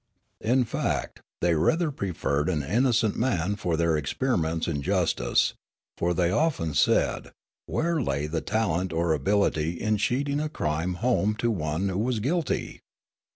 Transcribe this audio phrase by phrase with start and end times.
[0.43, 5.53] In fact, they rather preferred an innocent man for their experiments in justice;
[5.95, 7.31] for, they often said,
[7.67, 12.19] where lay the talent or ability in sheeting a crime home to one who was
[12.19, 12.81] guilty